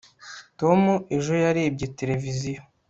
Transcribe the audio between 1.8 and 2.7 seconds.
televiziyo